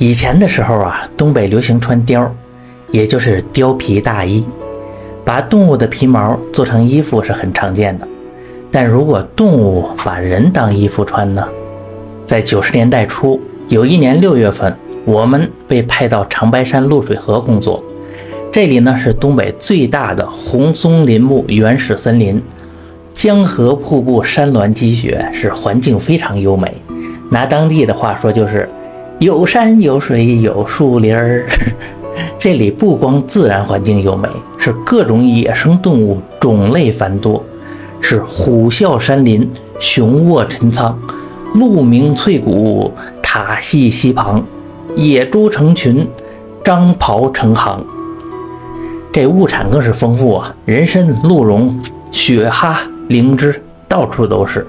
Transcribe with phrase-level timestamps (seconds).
[0.00, 2.28] 以前的时候啊，东北流行穿貂，
[2.92, 4.44] 也就是貂皮大衣，
[5.24, 8.06] 把动物的皮毛做成衣服是很常见的。
[8.70, 11.44] 但如果动物把人当衣服穿呢？
[12.24, 14.72] 在九十年代初，有一年六月份，
[15.04, 17.82] 我们被派到长白山露水河工作。
[18.52, 22.40] 这里呢是东北最大的红松林木原始森林，
[23.14, 26.72] 江河瀑布、山峦积雪，是环境非常优美。
[27.30, 28.68] 拿当地的话说，就是
[29.18, 31.44] 有山有水有树林儿。
[32.38, 37.44] 这里不光自然环境优美，是各种野生动物种类繁多，
[38.00, 39.48] 是虎啸山林，
[39.80, 40.96] 熊卧陈仓，
[41.54, 44.44] 鹿鸣翠谷，塔戏溪旁，
[44.94, 46.08] 野猪成群，
[46.62, 47.84] 张袍成行。
[49.12, 51.76] 这物产更是丰富啊，人参、鹿茸、
[52.12, 54.64] 雪蛤、灵芝，到处都是。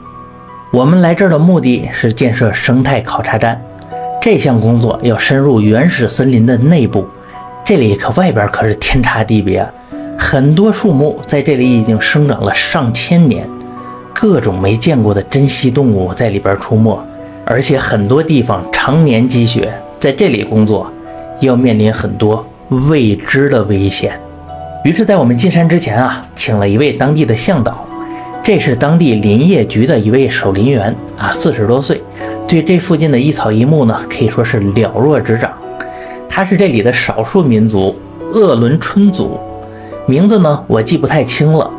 [0.71, 3.59] 我们来这儿的目的是建设生态考察站，
[4.21, 7.07] 这项工作要深入原始森林的内部。
[7.63, 9.66] 这里可外边可是天差地别，
[10.17, 13.47] 很多树木在这里已经生长了上千年，
[14.13, 16.99] 各种没见过的珍稀动物在里边出没，
[17.45, 20.91] 而且很多地方常年积雪，在这里工作
[21.39, 22.45] 要面临很多
[22.89, 24.19] 未知的危险。
[24.83, 27.85] 于是，在我们进山之前啊，请了一位当地的向导，
[28.44, 32.01] 这是当地林业局的一位守林员啊，四十多岁，
[32.50, 35.53] 对这附近的一草一木呢，可以说是了若指掌。
[36.28, 37.95] 他是这里的少数民族
[38.33, 39.39] 鄂伦春族，
[40.08, 41.69] 名字呢我记不太清了，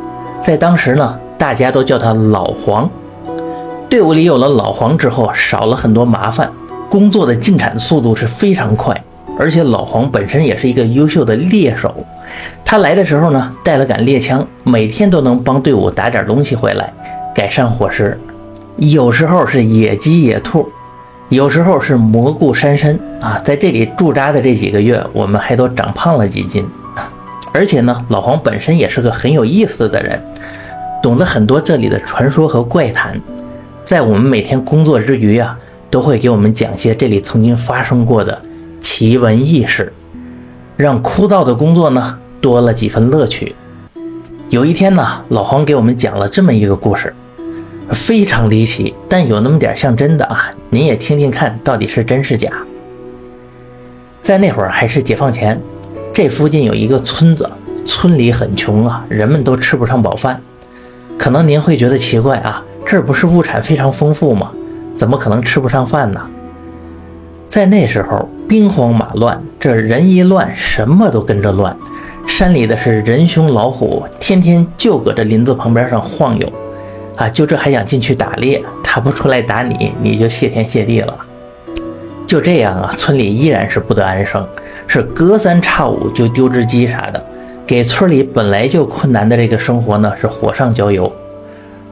[0.41, 2.89] 在当时呢，大家都叫他老黄。
[3.89, 6.49] 队伍里有了老黄之后，少了很多麻烦，
[6.89, 8.95] 工作的进展速度是非常快。
[9.37, 11.93] 而且老黄本身也是一个优秀的猎手，
[12.63, 16.93] 他来的时候呢，带了杆猎枪，每天都能帮队伍打点东西回来，
[17.35, 18.17] 改善伙食。
[18.77, 20.67] 有时候是野鸡、野兔，
[21.29, 23.37] 有时候是蘑菇、山参啊。
[23.39, 26.67] 在这里驻扎的这几个月，我们还都长胖了几斤。
[27.53, 30.21] 而且呢，老黄本身也是个很有意思的人，
[31.03, 33.19] 懂得很多这里的传说和怪谈，
[33.83, 35.57] 在我们每天工作之余啊，
[35.89, 38.41] 都会给我们讲些这里曾经发生过的。
[38.79, 39.91] 奇闻异事，
[40.77, 43.55] 让枯燥的工作呢多了几分乐趣。
[44.49, 47.13] 有一天呢，老黄给我们讲了这么一个故事，
[47.91, 50.51] 非常离奇，但有那么点像真的啊！
[50.69, 52.49] 您也听听看，到底是真是假？
[54.21, 55.59] 在那会儿还是解放前，
[56.13, 57.49] 这附近有一个村子，
[57.85, 60.41] 村里很穷啊，人们都吃不上饱饭。
[61.17, 64.51] 可能您会觉得奇怪啊，这不是物产非常丰富吗？
[64.95, 66.21] 怎么可能吃不上饭呢？
[67.49, 71.75] 在那时候，兵荒马乱，这人一乱，什么都跟着乱。
[72.25, 76.53] 山里的是人凶老虎，天天就搁这林子旁边上晃悠，
[77.15, 81.17] 啊，就这还想进去打猎，他不出来打你，你就谢天谢地了。
[82.25, 84.47] 就这样啊，村里依然是不得安生，
[84.87, 87.21] 是隔三差五就丢只鸡啥的，
[87.67, 91.11] 给村里本来就困难的这个生活呢是火上浇油。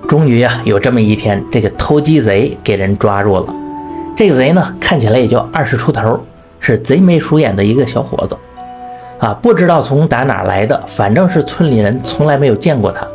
[0.08, 3.53] 终于啊，有这么一天，这个偷鸡贼给人抓住了。
[4.16, 6.19] 这个贼呢，看起来也就二十出头，
[6.59, 8.35] 是贼眉鼠眼的一个小伙子，
[9.19, 13.06] 啊，不知道从打哪来的，反正是村里人从来没有见过他。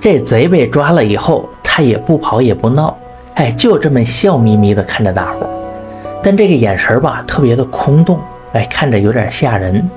[0.00, 2.96] 这贼被抓了以后，他也不跑也不闹，
[3.34, 5.48] 哎，就这么笑眯眯的看着大伙儿，
[6.22, 8.18] 但这个眼神吧，特别的空洞，
[8.52, 9.88] 哎，看着有点吓人。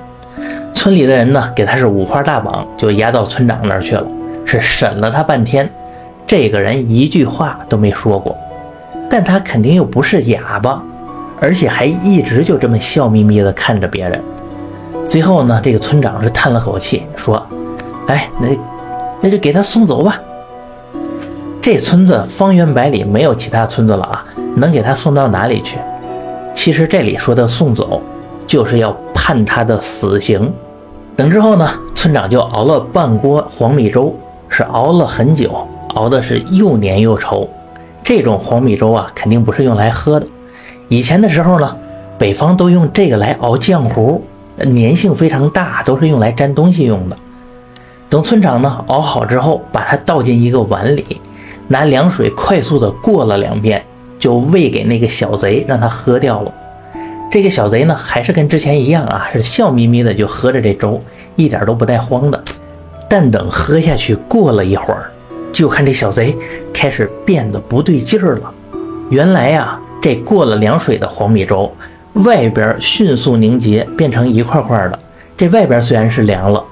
[0.74, 4.04] 村里的人呢，给他是五花大绑，就押到村长那儿去了，
[4.44, 5.70] 是审了他半天，
[6.26, 8.36] 这个人一句话都没说过。
[9.08, 10.82] 但他肯定又不是哑巴，
[11.38, 14.20] 而且还一直就这么笑眯眯地看着别人。
[15.04, 17.46] 最后呢，这个村长是叹了口气，说
[18.08, 18.48] ：“哎，那
[19.22, 20.20] 那就给他送走吧。
[21.62, 24.24] 这村子方圆百里没有其他村子了啊，
[24.56, 25.78] 能给他送到哪里去？
[26.52, 28.02] 其实这里说的送走，
[28.46, 30.52] 就是要判他的死刑。
[31.14, 34.14] 等之后呢，村长就熬了半锅黄米粥，
[34.48, 37.46] 是熬了很久，熬的是又黏又稠。”
[38.02, 40.26] 这种黄米粥啊，肯定不是用来喝的。
[40.88, 41.76] 以前的时候呢，
[42.18, 44.20] 北方都用这个来熬浆糊，
[44.58, 47.16] 粘性非常大，都是用来粘东西用的。
[48.12, 51.18] 等村长呢熬好之后，把它倒进一个碗里，
[51.68, 53.82] 拿凉水快速的过了两遍，
[54.18, 56.52] 就喂给那个小贼，让他喝掉了。
[57.30, 61.00] 这个小贼呢，还是跟之前一样啊，是笑眯眯的就喝着这粥，
[61.36, 62.44] 一点都不带慌的。
[63.08, 65.10] 但等喝下去过了一会儿。
[65.50, 66.36] 就看这小贼
[66.70, 68.52] 开始变得不对劲儿了。
[69.08, 71.74] 原来呀，这过了凉水的黄米粥，
[72.12, 74.98] 外边迅速凝结，变成一块块的。
[75.34, 76.62] 这外边虽然是凉了，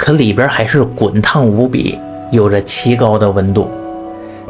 [0.00, 1.98] 可里边还是滚烫无比，
[2.30, 3.70] 有着奇高的温度。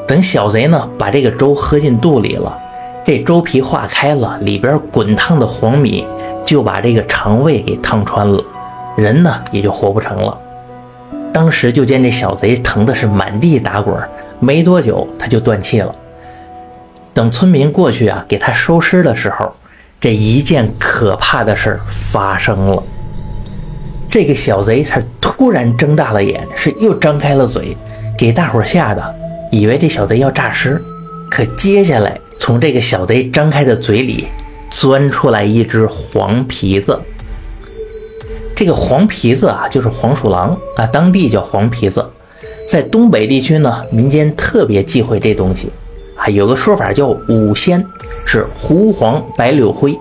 [0.06, 2.56] 等小贼呢把这个粥喝进肚里了，
[3.04, 6.06] 这粥皮化开了，里边滚烫的黄米
[6.44, 8.40] 就把这个肠胃给烫穿了，
[8.96, 10.38] 人呢也就活不成了。
[11.32, 13.92] 当时就见这小贼疼的是满地打滚，
[14.38, 15.92] 没多久他就断气了。
[17.12, 19.52] 等村民过去啊，给他收尸的时候，
[20.00, 22.80] 这一件可怕的事儿发生了。
[24.08, 25.00] 这个小贼他
[25.40, 27.74] 突然睁大了眼，是又张开了嘴，
[28.18, 29.02] 给大伙吓得
[29.50, 30.78] 以为这小贼要诈尸。
[31.30, 34.26] 可接下来，从这个小贼张开的嘴里
[34.68, 37.00] 钻出来一只黄皮子。
[38.54, 42.04] 这个黄皮子啊，就是黄鼠狼啊，当地叫黄皮子，
[42.68, 45.70] 在东北地区呢，民间特别忌讳这东西
[46.16, 46.28] 啊。
[46.28, 47.82] 有个说法叫五仙，
[48.26, 49.96] 是狐、黄、白、柳、灰。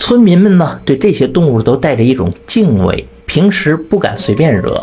[0.00, 4.74] 村民们呢，对这些动物都带着一种敬畏，平时不敢随便惹，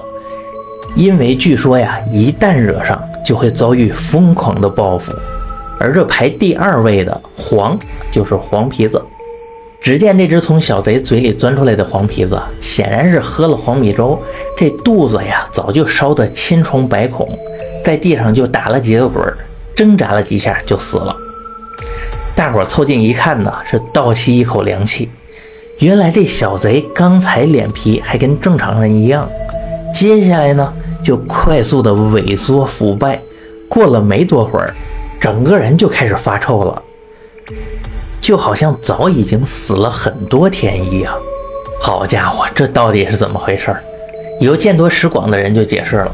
[0.96, 5.12] 因为据说呀，一旦惹上，就会遭遇疯狂的报复。
[5.80, 7.78] 而这排第二位的黄
[8.12, 9.04] 就是黄皮子。
[9.82, 14.18] 只见这只从小贼嘴里钻出来的黄皮子，显然是喝了黄米粥，
[14.56, 17.28] 这肚子呀早就烧得千疮百孔，
[17.84, 19.22] 在地上就打了几个滚，
[19.76, 21.16] 挣扎了几下就死了。
[22.36, 25.10] 大伙凑近一看呢，是倒吸一口凉气。
[25.80, 29.30] 原来这小贼刚才脸皮还跟正常人一样，
[29.94, 30.74] 接下来呢
[31.04, 33.20] 就快速的萎缩腐败，
[33.68, 34.74] 过了没多会儿。
[35.20, 36.82] 整个人就开始发臭了，
[38.22, 41.14] 就好像早已经死了很多天一样。
[41.82, 43.76] 好家伙，这到底是怎么回事？
[44.40, 46.12] 有见多识广的人就解释了，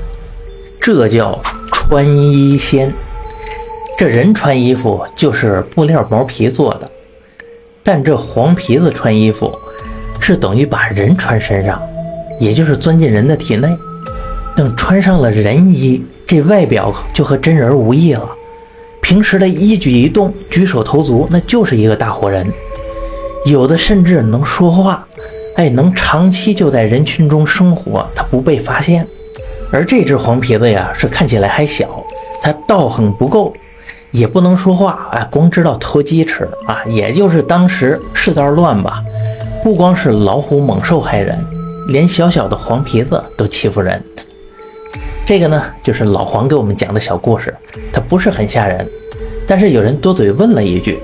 [0.81, 1.39] 这叫
[1.71, 2.91] 穿衣仙。
[3.97, 6.89] 这人穿衣服就是布料毛皮做的，
[7.83, 9.51] 但这黄皮子穿衣服
[10.19, 11.81] 是等于把人穿身上，
[12.39, 13.67] 也就是钻进人的体内。
[14.55, 18.29] 等穿上了人衣，这外表就和真人无异了。
[19.01, 22.45] 平时的一举一动、举手投足，那就是一个大活人。
[23.45, 25.07] 有的甚至能说话，
[25.55, 29.07] 哎，能长期就在人群中生活，他不被发现。
[29.71, 32.05] 而这只黄皮子呀，是看起来还小，
[32.43, 33.53] 他道行不够，
[34.11, 36.83] 也不能说话，哎，光知道偷鸡吃啊。
[36.87, 39.03] 也就是当时世道乱吧，
[39.63, 41.37] 不光是老虎猛兽害人，
[41.87, 44.01] 连小小的黄皮子都欺负人。
[45.25, 47.55] 这个呢，就是老黄给我们讲的小故事，
[47.93, 48.87] 它不是很吓人。
[49.47, 51.01] 但是有人多嘴问了一句：“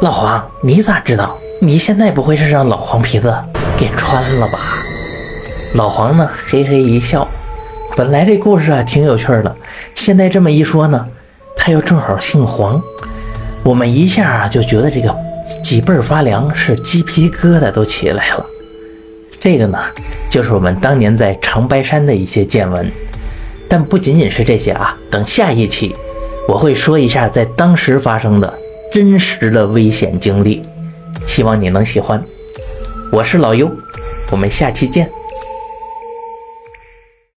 [0.00, 1.36] 老黄，你咋知道？
[1.60, 3.34] 你现在不会是让老黄皮子
[3.76, 4.58] 给穿了吧？”
[5.74, 7.26] 老黄呢，嘿嘿一笑。
[7.96, 9.56] 本来这故事啊挺有趣的，
[9.94, 11.06] 现在这么一说呢，
[11.66, 12.78] 他又正好姓黄，
[13.62, 15.16] 我们一下啊就觉得这个
[15.62, 18.44] 脊背发凉，是鸡皮疙瘩都起来了。
[19.40, 19.78] 这个呢，
[20.28, 22.92] 就是我们当年在长白山的一些见闻。
[23.66, 25.96] 但不仅仅是这些啊，等下一期。
[26.46, 28.52] 我会说一下在当时发生的
[28.92, 30.62] 真实的危险经历，
[31.26, 32.22] 希望你能喜欢。
[33.10, 33.70] 我是老优，
[34.30, 35.10] 我们下期见。